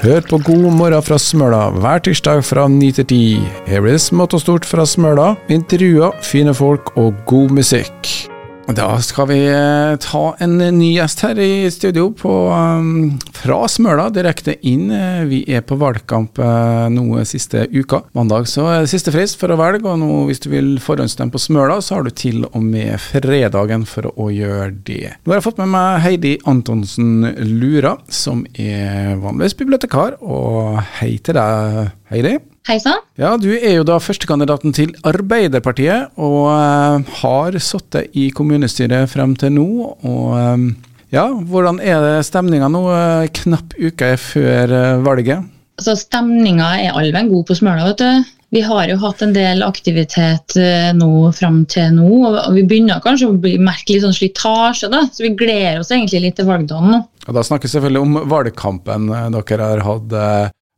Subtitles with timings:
[0.00, 3.18] Hør på God morgen fra Smøla hver tirsdag fra 9 til 10.
[3.68, 8.08] Her blir det smått og stort fra Smøla, intervjuer, fine folk og god musikk.
[8.76, 14.06] Da skal vi eh, ta en ny gjest her i studio på, um, fra Smøla,
[14.14, 14.92] direkte inn.
[14.94, 16.38] Eh, vi er på valgkamp
[16.94, 18.02] noe siste uka.
[18.16, 21.80] Mandag så siste frist for å velge, og nå hvis du vil forhåndsstemme på Smøla,
[21.82, 25.16] så har du til og med fredagen for å gjøre det.
[25.24, 31.16] Nå har jeg fått med meg Heidi Antonsen Lura, som er vanligvis bibliotekar, og hei
[31.18, 32.38] til deg, Heidi.
[32.68, 33.00] Hei sann.
[33.16, 39.36] Ja, Du er jo da førstekandidaten til Arbeiderpartiet, og uh, har sittet i kommunestyret frem
[39.40, 39.68] til nå.
[40.04, 40.26] og...
[40.36, 40.70] Um,
[41.10, 45.48] ja, Hvordan er det stemninga nå, uh, knapp uke før valget?
[45.80, 47.88] Altså, Stemninga er allvenn god på Smøla.
[47.88, 48.28] vet du.
[48.54, 50.54] Vi har jo hatt en del aktivitet
[50.98, 54.90] nå fram til nå, og vi begynner kanskje å merke litt sånn slitasje.
[54.90, 56.98] da, Så vi gleder oss egentlig litt til valgdagen nå.
[57.26, 60.16] Og Da snakker vi selvfølgelig om valgkampen dere har hatt.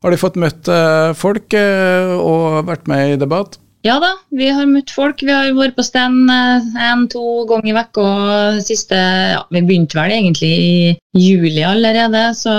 [0.02, 3.60] Har de fått møtt eh, folk eh, og vært med i debatt?
[3.82, 5.24] Ja da, vi har møtt folk.
[5.26, 8.04] Vi har vært på stand én-to eh, ganger i uka.
[8.62, 12.52] Siste ja, Vi begynte vel egentlig i juli allerede, så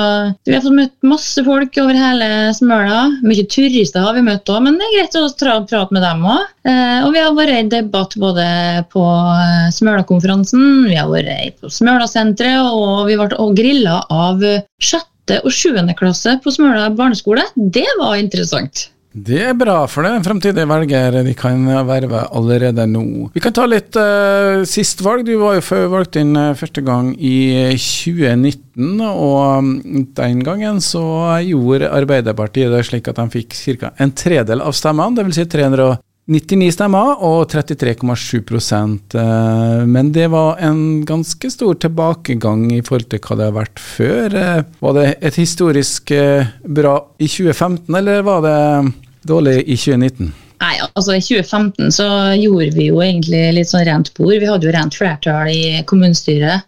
[0.45, 3.05] vi har fått møtt masse folk over hele Smøla.
[3.27, 5.27] Mye turister har vi møtt òg, men det er greit å
[5.71, 6.43] prate med dem òg.
[7.07, 8.45] Og vi har vært i debatt både
[8.93, 9.07] på
[9.79, 14.43] Smøla-konferansen, vi har vært på Smøla-senteret, og vi ble grilla av
[14.79, 15.12] sjette
[15.43, 17.45] og sjuende klasse på Smøla barneskole.
[17.55, 18.89] Det var interessant.
[19.13, 23.29] Det er bra, for det er fremtidige fremtidig velger de kan verve allerede nå.
[23.35, 25.27] Vi kan ta litt uh, sist valg.
[25.27, 29.69] Du var jo valgt inn uh, første gang i 2019, og um,
[30.17, 31.03] den gangen så
[31.45, 33.93] gjorde Arbeiderpartiet det slik at de fikk ca.
[34.01, 35.37] en tredel av stemmene, dvs.
[35.37, 35.93] Si 300
[36.23, 38.37] 99 stemmer og 33,7
[39.19, 43.81] eh, Men det var en ganske stor tilbakegang i forhold til hva det har vært
[43.83, 44.37] før.
[44.39, 48.55] Eh, var det et historisk eh, bra i 2015, eller var det
[49.27, 50.31] dårlig i 2019?
[50.63, 52.07] Nei, altså I 2015 så
[52.39, 54.37] gjorde vi jo egentlig litt sånn rent bord.
[54.39, 56.63] Vi hadde jo rent flertall i kommunestyret.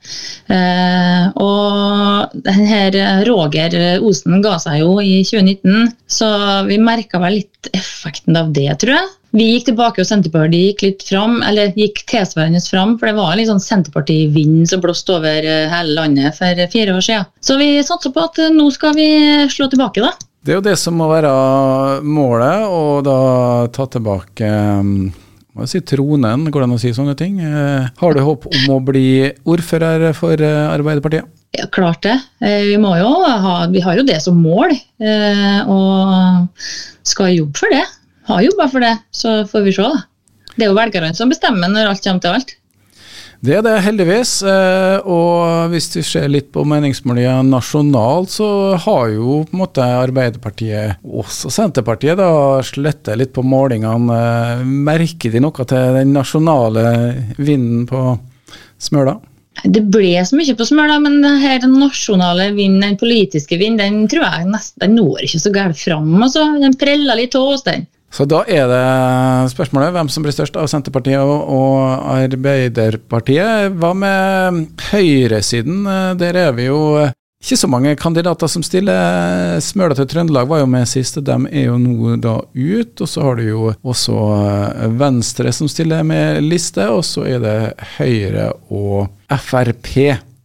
[0.52, 6.30] Eh, og denne Roger Osen ga seg jo i 2019, så
[6.68, 9.14] vi merka vel litt effekten av det, tror jeg.
[9.36, 12.96] Vi gikk tilbake, og Senterpartiet gikk litt fram, eller gikk tilsvarende fram.
[13.00, 17.04] For det var litt sånn Senterparti-vind som blåste over eh, hele landet for fire år
[17.04, 17.28] siden.
[17.44, 19.10] Så vi satser på at eh, nå skal vi
[19.52, 20.14] slå tilbake, da.
[20.46, 21.32] Det er jo det som må være
[22.06, 23.18] målet, og da
[23.74, 24.50] ta tilbake
[25.56, 27.40] må jeg si tronen, går det an å si sånne ting?
[27.42, 31.32] Eh, har du håp om å bli ordfører for Arbeiderpartiet?
[31.56, 32.18] Ja, klart det.
[32.44, 34.76] Vi, må jo ha, vi har jo det som mål,
[35.72, 36.66] og
[37.08, 37.86] skal jobbe for det
[38.26, 39.90] har jobba for det, så får vi se.
[40.56, 42.56] Det er jo velgerne som bestemmer når alt kommer til alt.
[43.46, 48.48] Det er det heldigvis, eh, og hvis vi ser litt på meningsmålingene nasjonalt, så
[48.82, 54.64] har jo på en måte Arbeiderpartiet, også Senterpartiet, da slettet litt på målingene.
[54.66, 56.88] Merker de noe til den nasjonale
[57.38, 58.08] vinden på
[58.82, 59.20] Smøla?
[59.64, 64.26] Det ble så mye på Smøla, men den nasjonale vinden, den politiske vinden, den tror
[64.26, 66.10] jeg nesten, den når ikke så galt fram.
[66.18, 66.48] Altså.
[66.64, 67.86] Den preller litt av oss, den.
[68.16, 73.76] Så da er det spørsmålet hvem som blir størst av Senterpartiet og Arbeiderpartiet.
[73.76, 75.84] Hva med høyresiden?
[76.16, 76.80] Der er vi jo
[77.44, 79.60] ikke så mange kandidater som stiller.
[79.60, 83.04] Smøla til Trøndelag var jo med sist, de er jo nå da ut.
[83.04, 84.16] Og så har du jo også
[84.96, 87.58] Venstre som stiller med liste, og så er det
[87.98, 89.12] Høyre og
[89.44, 89.92] Frp.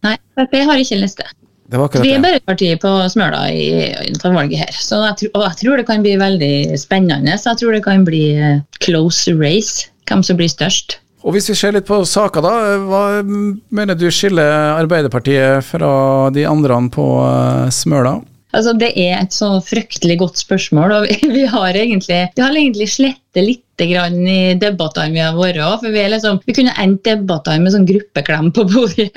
[0.03, 1.31] Nei, Frp har ikke liste.
[1.71, 3.67] Vi er bare partiet på Smøla i,
[4.03, 4.73] i valget her.
[4.75, 7.37] Så jeg, tror, og jeg tror det kan bli veldig spennende.
[7.39, 10.99] Så jeg tror det kan bli eh, close race, hvem som blir størst.
[11.21, 12.53] Og Hvis vi ser litt på saka, da.
[12.81, 15.93] Hva mener du skiller Arbeiderpartiet fra
[16.33, 18.17] de andre på eh, Smøla?
[18.51, 20.91] Altså, Det er et så fryktelig godt spørsmål.
[20.91, 21.07] og
[21.37, 26.01] Vi, har egentlig, vi har egentlig slettet litt i debattene vi har vært for vi,
[26.13, 29.09] liksom, vi kunne endt debattene med sånn gruppeklem på bordet.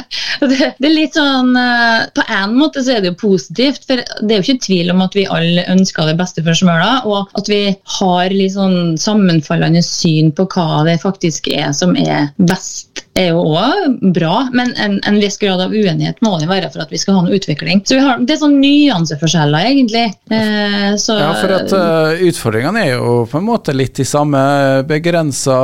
[0.50, 4.02] det, det, er litt sånn eh, På en måte så er det jo positivt, for
[4.02, 7.32] det er jo ikke tvil om at vi alle ønsker det beste for Smøla, og
[7.38, 7.62] at vi
[8.00, 12.89] har litt sånn sammenfallende syn på hva det faktisk er som er best
[13.20, 16.84] er jo òg bra, men en, en, viss grad av uenighet må det være for
[16.84, 17.82] at vi skal ha en utvikling.
[17.86, 20.06] Så har, Det er sånn nyanseforskjeller, egentlig.
[20.32, 24.40] Eh, så, ja, for at uh, utfordringene er jo på en måte litt de samme.
[24.88, 25.58] Begrensa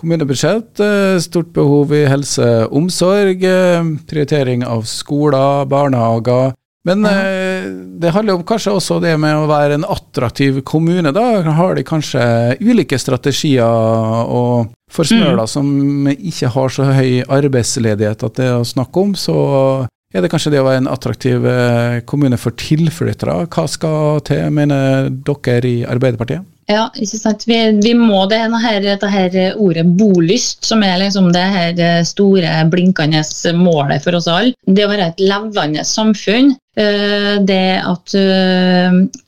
[0.00, 6.54] kommunebudsjett, uh, stort behov i helse og omsorg, uh, prioritering av skoler, barnehager.
[6.90, 7.70] Men ja.
[8.02, 11.14] det handler om kanskje også det med å være en attraktiv kommune.
[11.14, 12.24] Da har de kanskje
[12.60, 13.64] ulike strategier
[14.26, 15.50] og for Smøla, mm.
[15.50, 19.38] som ikke har så høy arbeidsledighet at det er å snakke om, så
[20.10, 23.44] Er det kanskje det å være en attraktiv eh, kommune for tilflyttere?
[23.46, 26.42] Hva skal til, mener dere i Arbeiderpartiet?
[26.66, 27.44] Ja, ikke sant.
[27.46, 32.56] Vi, vi må det her, dette her ordet bolyst, som er liksom det her store,
[32.70, 33.22] blinkende
[33.58, 34.54] målet for oss alle.
[34.66, 36.56] Det å være et levende samfunn.
[36.76, 38.12] Det at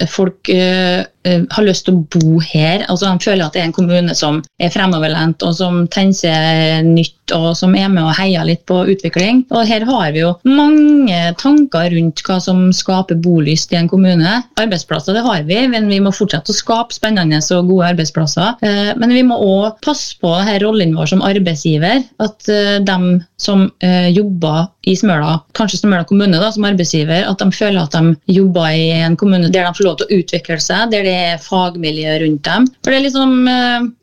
[0.08, 2.84] folk har lyst til å bo her.
[2.88, 7.22] altså De føler at det er en kommune som er fremoverlent og som tenker nytt
[7.36, 9.42] og som er med og heier litt på utvikling.
[9.52, 14.34] Og Her har vi jo mange tanker rundt hva som skaper bolyst i en kommune.
[14.60, 18.58] Arbeidsplasser det har vi, men vi må fortsette å skape spennende og gode arbeidsplasser.
[18.64, 22.02] Eh, men vi må òg passe på her rollen vår som arbeidsgiver.
[22.22, 22.98] At eh, de
[23.40, 27.96] som eh, jobber i Smøla, kanskje Smøla kommune da, som arbeidsgiver, at de føler at
[27.96, 31.16] de jobber i en kommune der de får lov til å utvikle seg, der det
[31.32, 32.70] er fagmiljø rundt dem.
[32.82, 33.34] For det er liksom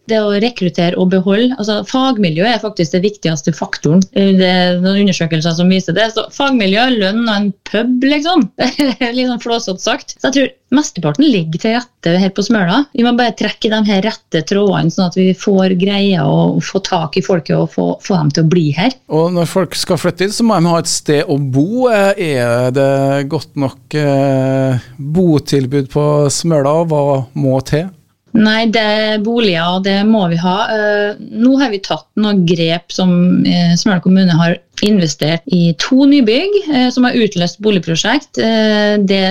[0.10, 4.04] det å rekruttere og beholde altså Fagmiljø er faktisk det viktigste faktoren.
[4.14, 6.10] Det er noen undersøkelser som viser det.
[6.16, 8.48] Så fagmiljø, lønn og en pub, liksom.
[9.18, 10.16] Litt sånn flåsete sagt.
[10.18, 12.84] Så jeg tror mesteparten ligger til rette her på Smøla.
[12.94, 16.82] Vi må bare trekke de her rette trådene, sånn at vi får greie å få
[16.86, 18.96] tak i folket og få, få, dem til å bli her.
[19.14, 21.88] Og når folk skal flytte inn, så må de ha et sted å bo.
[21.90, 26.76] Er det godt nok eh, botilbud på Smøla?
[26.90, 27.90] Hva må til?
[28.38, 30.58] Nei, det boliger, det må vi ha.
[30.70, 33.12] Eh, nå har vi tatt noen grep som
[33.48, 38.40] eh, Smøla kommune har investert i to nybygg eh, som har utløst boligprosjekt.
[38.42, 39.22] Eh, det,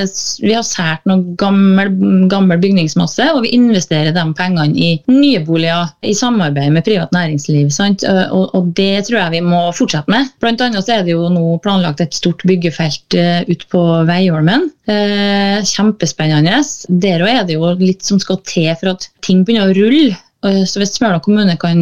[0.42, 1.92] vi har sært noe gammel,
[2.30, 7.70] gammel, bygningsmasse, og vi investerer de pengene i nye boliger i samarbeid med privat næringsliv.
[7.70, 10.30] Eh, og, og, det tror jeg vi må fortsette med.
[10.42, 14.68] Blant annet så er det jo nå planlagt et stort byggefelt eh, ute på Veiholmen.
[14.88, 16.62] Eh, kjempespennende.
[17.02, 20.16] Der òg er det jo litt som skal til for at ting begynner å rulle.
[20.38, 21.80] Så hvis Smøla kommune kan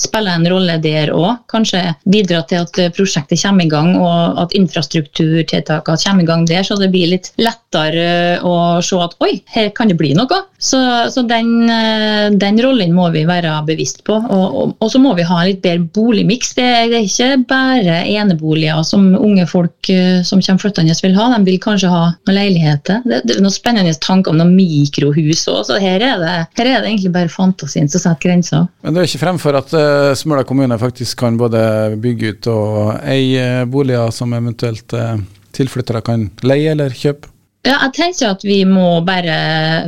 [0.00, 1.42] spiller en rolle der òg.
[1.50, 6.66] Kanskje bidra til at prosjektet kommer i gang, og at infrastrukturtiltakene kommer i gang der,
[6.66, 10.42] så det blir litt lettere å se at oi, her kan det bli noe.
[10.58, 10.78] Så,
[11.12, 14.16] så den, eh, den, rollen må vi være bevisst på.
[14.16, 16.54] Og, og, og, så må vi ha en litt bedre boligmiks.
[16.56, 21.28] Det, det, er ikke bare eneboliger som unge folk eh, som kommer flyttende vil ha.
[21.34, 23.04] De vil kanskje ha noen leiligheter.
[23.04, 26.70] Det, det er noen spennende tanker om noen mikrohus òg, så her er, det, her
[26.70, 28.66] er det egentlig bare fantasien som setter grenser.
[28.82, 29.76] Men det er ikke fremfor at
[30.16, 31.60] Smøla kommune faktisk kan både
[32.02, 35.16] bygge ut og eie boliger som eventuelt eh,
[35.56, 37.32] tilflyttere kan leie eller kjøpe?
[37.66, 39.36] Ja, jeg tenker at vi må bare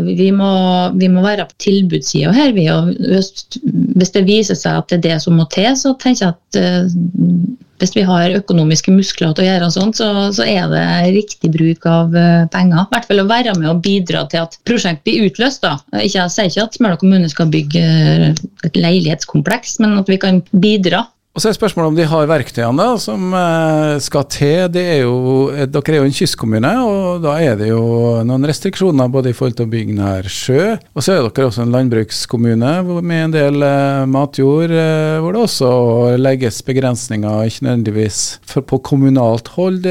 [0.02, 0.50] vi må,
[0.98, 2.50] vi må være på tilbudssida her.
[2.56, 6.34] Vi, hvis det viser seg at det er det som må til, så tenker jeg
[6.34, 10.86] at uh, hvis vi har økonomiske muskler til å gjøre sånt, så, så er det
[11.14, 12.82] riktig bruk av uh, penger.
[12.82, 15.62] I hvert fall å være med og bidra til at prosjekt blir utløst.
[15.62, 15.76] Da.
[16.00, 17.84] Ikke, jeg sier ikke at Smøla kommune skal bygge
[18.66, 21.06] et leilighetskompleks, men at vi kan bidra
[21.38, 24.74] og så er spørsmålet om de har verktøyene som eh, skal til.
[24.74, 25.12] Er jo,
[25.54, 27.82] eh, dere er jo en kystkommune, og da er det jo
[28.26, 30.64] noen restriksjoner både i forhold til å bygge nær sjø.
[30.98, 32.72] Og så er dere også en landbrukskommune
[33.06, 34.74] med en del eh, matjord,
[35.22, 35.70] hvor det også
[36.18, 38.20] legges begrensninger, ikke nødvendigvis
[38.58, 39.86] på kommunalt hold.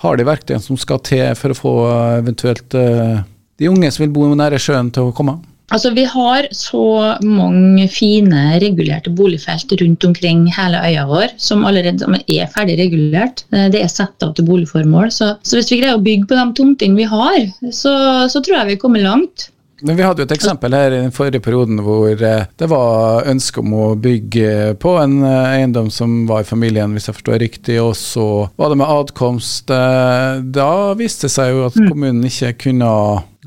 [0.00, 1.76] Har de verktøyene som skal til for å få
[2.22, 5.42] eventuelt de unge som vil bo nære sjøen, til å komme?
[5.70, 6.84] Altså, Vi har så
[7.22, 13.44] mange fine regulerte boligfelt rundt omkring hele øya vår som allerede er ferdig regulert.
[13.54, 15.12] Eh, det er satt av til boligformål.
[15.14, 17.94] Så, så hvis vi greier å bygge på de tomtene vi har, så,
[18.30, 19.50] så tror jeg vi kommer langt.
[19.80, 23.28] Men Vi hadde jo et eksempel her i den forrige perioden hvor eh, det var
[23.30, 27.40] ønske om å bygge på en eh, eiendom som var i familien, hvis jeg forstår
[27.46, 27.78] riktig.
[27.80, 28.26] Og så
[28.60, 29.70] var det med adkomst.
[29.70, 31.88] Da viste det seg jo at mm.
[31.88, 32.92] kommunen ikke kunne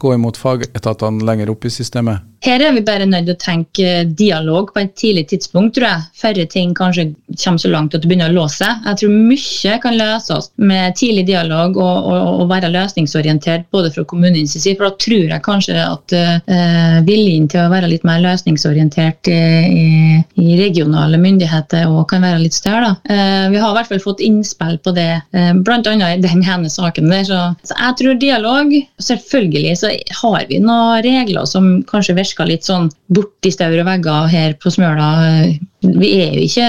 [0.03, 2.29] gå imot fagetatene lenger opp i systemet?
[2.43, 6.07] Her er vi bare nødt til å tenke dialog på et tidlig tidspunkt, tror jeg.
[6.19, 7.05] Færre ting kanskje
[7.39, 8.67] kommer så langt at det begynner å låse.
[8.67, 14.57] Jeg tror mye kan løses med tidlig dialog og, og, være løsningsorientert både fra kommunens
[14.57, 14.75] side.
[14.75, 20.19] For da tror jeg kanskje at uh, viljen til å være litt mer løsningsorientert i,
[20.43, 22.91] i regionale myndigheter og kan være litt større.
[23.07, 25.79] Uh, vi har i hvert fall fått innspill på det, uh, bl.a.
[25.79, 27.23] i den ene saken der.
[27.31, 28.75] Så, så jeg tror dialog.
[28.99, 34.31] Selvfølgelig så har vi noen regler som kanskje virker litt sånn borti staur og vegger
[34.31, 35.09] her på Smøla.
[35.83, 36.09] Vi,
[36.45, 36.67] ikke,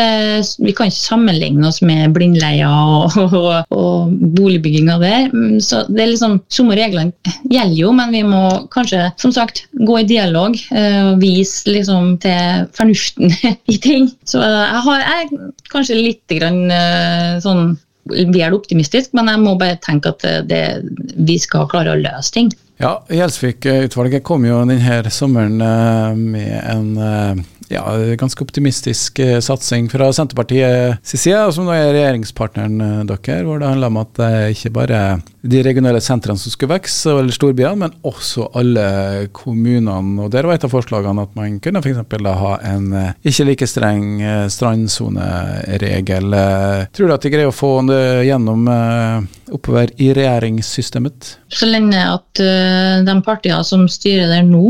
[0.65, 5.29] vi kan ikke sammenligne oss med blindleia og, og, og boligbygginga der.
[5.63, 7.13] Så det er liksom, Samme reglene
[7.51, 8.43] gjelder jo, men vi må
[8.75, 13.33] kanskje som sagt, gå i dialog eh, og vise liksom, til fornuften
[13.75, 14.11] i ting.
[14.29, 19.55] Så jeg, har, jeg er kanskje litt grann, eh, sånn vel optimistisk, men jeg må
[19.61, 20.65] bare tenke at det,
[21.17, 22.51] vi skal klare å løse ting.
[22.83, 27.85] Ja, Gjelsvik-utvalget kom jo denne sommeren eh, med en, eh, ja,
[28.19, 33.71] ganske optimistisk eh, satsing fra Senterpartiets side, som da er regjeringspartneren deres, dere, hvor det
[33.71, 35.05] handler om at det ikke bare
[35.45, 38.85] de regionale sentrene som skulle vokse, eller storbyene, men også alle
[39.37, 40.25] kommunene.
[40.25, 42.01] Og Der var et av forslagene at man kunne f.eks.
[42.25, 42.89] ha en
[43.23, 44.07] ikke like streng
[44.51, 46.37] strandsoneregel.
[46.97, 48.65] Tror du at de greier å få det gjennom
[49.53, 51.35] oppover i regjeringssystemet?
[51.53, 52.45] Så lenge at
[53.05, 54.65] de partiene som styrer der nå,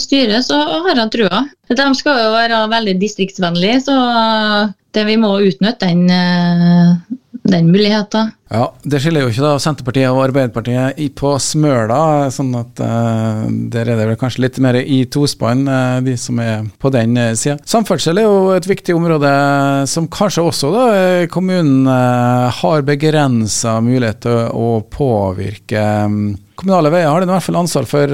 [0.00, 1.46] styrer, så har jeg trua.
[1.68, 3.96] De skal jo være veldig distriktsvennlige, så
[4.96, 6.96] det vi må utnytte den, eh,
[7.50, 8.32] den muligheten.
[8.48, 13.90] Ja, Det skiller jo ikke da Senterpartiet og Arbeiderpartiet på smøla, sånn at uh, der
[13.92, 17.34] er det vel kanskje litt mer i tospann, uh, de som er på den uh,
[17.36, 17.58] sida.
[17.68, 19.32] Samferdsel er jo et viktig område
[19.90, 20.86] som kanskje også da
[21.32, 25.84] kommunen uh, har begrensa mulighet til å påvirke.
[26.08, 28.10] Um, kommunale veier har de i hvert fall ansvar for.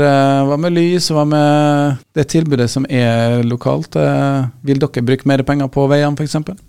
[0.50, 3.96] hva med lys, og hva med det tilbudet som er lokalt?
[4.66, 6.60] vil dere bruke mer penger på veiene, f.eks.?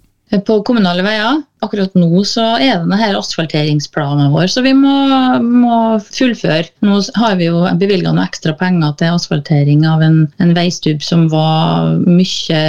[0.45, 4.93] På kommunale veier akkurat nå så er det denne asfalteringsplanen vår, så vi må,
[5.41, 6.67] må, fullføre.
[6.85, 11.27] Nå har vi jo bevilga noe ekstra penger til asfaltering av en, en veistubb som
[11.31, 12.61] var mye,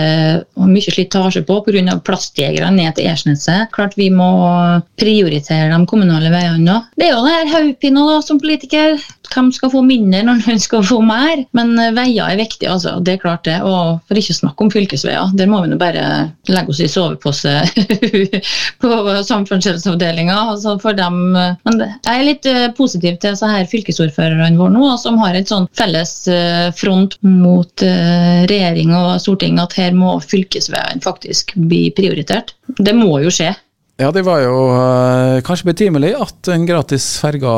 [0.62, 1.98] mye slitasje på pga.
[2.06, 3.72] plastjegere ned til Ersneset.
[3.74, 4.30] Klart vi må
[5.00, 6.80] prioritere de kommunale veiene nå.
[6.96, 8.96] Det er jo det her hodepina som politiker.
[9.26, 11.42] Hvem skal få mindre når noen skal få mer?
[11.56, 12.96] Men veier er viktig, altså.
[13.04, 13.58] Det er klart det.
[13.66, 16.06] Og for ikke å snakke om fylkesveier, der må vi nå bare
[16.48, 17.56] legge oss i sovepose
[18.82, 18.90] på
[19.28, 20.36] samferdselsavdelinga.
[20.52, 24.88] Altså for dem, men jeg er litt eh, positiv til så her fylkesordførerne våre nå,
[25.02, 30.16] som har et sånn felles eh, front mot eh, regjering og storting at her må
[30.24, 32.56] fylkesveiene faktisk bli prioritert.
[32.78, 33.54] Det må jo skje.
[33.96, 37.52] Ja, det var jo øh, kanskje betimelig at en gratis ferga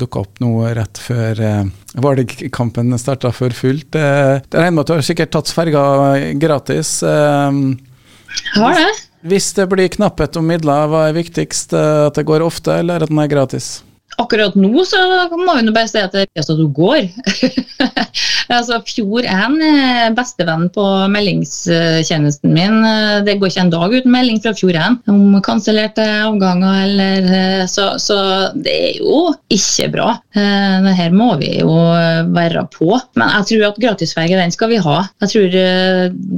[0.00, 1.66] dukka opp nå rett før øh,
[2.00, 3.98] valgkampen starta for fullt.
[4.00, 5.82] Jeg det regner med at du har sikkert tatt ferga
[6.40, 6.94] gratis.
[7.04, 7.76] Uh,
[8.56, 8.88] har det.
[9.22, 11.76] Hvis det blir knapphet om midler, hva er viktigst?
[11.78, 13.76] Eh, at det går ofte, eller at den er gratis?
[14.20, 14.98] Akkurat nå så
[15.32, 17.06] må vi bare si at det er at hun går.
[18.56, 22.82] altså, Fjord er en eh, bestevenn på meldingstjenesten min.
[23.26, 26.82] Det går ikke en dag uten melding fra Fjord 1 om kansellerte avganger.
[26.84, 28.18] Eller, eh, så, så,
[28.52, 30.10] det er jo ikke bra.
[30.36, 31.72] Eh, det her må vi jo
[32.36, 32.92] være på.
[33.16, 35.00] Men jeg tror at gratisferge den skal vi ha.
[35.24, 35.58] Jeg tror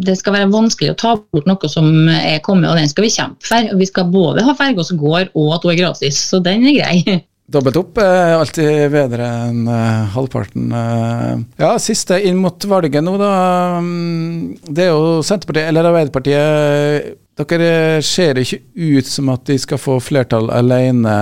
[0.08, 3.14] det skal være vanskelig å ta bort noe som er kommet, og den skal vi
[3.18, 3.76] kjempe for.
[3.82, 6.26] Vi skal både ha ferge som går, og at hun er gratis.
[6.30, 7.20] Så den er grei.
[7.44, 10.70] Dobbelt opp er alltid bedre enn uh, halvparten.
[10.72, 13.32] Uh, ja, siste inn mot valget nå, da.
[13.76, 17.20] Um, det er jo Senterpartiet eller Arbeiderpartiet.
[17.36, 21.12] Dere ser ikke ut som at de skal få flertall alene,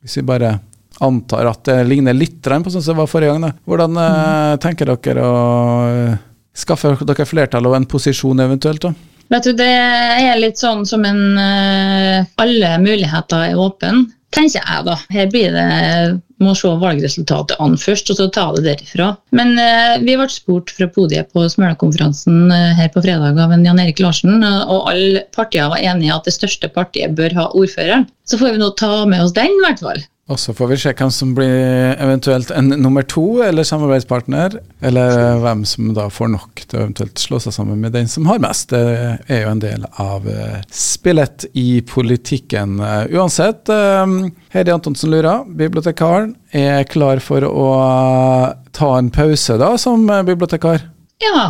[0.00, 0.56] hvis vi bare
[1.04, 3.46] antar at det ligner litt på sånn som det var forrige gang.
[3.46, 3.54] Da.
[3.70, 4.60] Hvordan uh, mm.
[4.66, 5.40] tenker dere å
[6.58, 8.88] skaffe dere flertall og en posisjon eventuelt?
[8.88, 8.96] da?
[9.30, 14.96] Vet du, Det er litt sånn som en Alle muligheter er åpne tenker jeg da.
[15.12, 15.68] Her blir det
[16.40, 19.10] må se valgresultatet an først, og så ta det derifra.
[19.36, 23.66] Men eh, vi ble spurt fra podiet på Smøla-konferansen eh, her på fredag av en
[23.66, 28.08] Jan Erik Larsen, og alle partier var enige at det største partiet bør ha ordføreren.
[28.24, 30.00] Så får vi nå ta med oss den, i hvert fall.
[30.30, 35.40] Og så får vi se hvem som blir eventuelt en nummer to eller samarbeidspartner, eller
[35.42, 38.38] hvem som da får nok til å eventuelt slå seg sammen med den som har
[38.42, 38.70] mest.
[38.70, 42.78] Det er jo en del av eh, spillet i politikken.
[42.78, 44.14] Eh, uansett, eh,
[44.54, 47.68] Heidi Antonsen Lura, bibliotekaren, er klar for å
[48.76, 50.86] ta en pause da som bibliotekar?
[51.26, 51.44] Ja,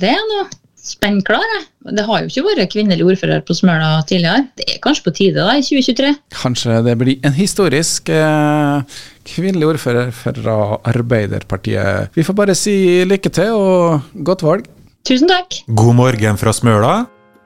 [0.00, 0.46] det er noe
[0.86, 1.44] spennklar.
[1.86, 4.46] Det har jo ikke vært kvinnelig ordfører på Smøla tidligere.
[4.58, 6.12] Det er kanskje på tide da, i 2023?
[6.36, 10.56] Kanskje det blir en historisk eh, kvinnelig ordfører fra
[10.92, 12.14] Arbeiderpartiet.
[12.16, 12.76] Vi får bare si
[13.08, 14.70] lykke til og godt valg.
[15.06, 15.60] Tusen takk.
[15.68, 16.94] God morgen fra Smøla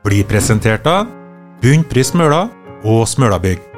[0.06, 1.10] blir presentert av
[1.60, 2.46] Bunnpris Smøla
[2.88, 3.69] og Smølabygg.